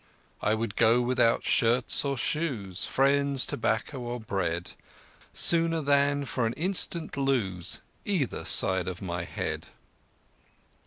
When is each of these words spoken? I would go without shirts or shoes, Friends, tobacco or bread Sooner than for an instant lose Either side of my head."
I 0.41 0.55
would 0.55 0.75
go 0.77 0.99
without 0.99 1.43
shirts 1.45 2.03
or 2.03 2.17
shoes, 2.17 2.87
Friends, 2.87 3.45
tobacco 3.45 3.99
or 3.99 4.19
bread 4.19 4.71
Sooner 5.31 5.79
than 5.81 6.25
for 6.25 6.47
an 6.47 6.53
instant 6.53 7.15
lose 7.17 7.81
Either 8.03 8.43
side 8.43 8.87
of 8.87 9.03
my 9.03 9.25
head." 9.25 9.67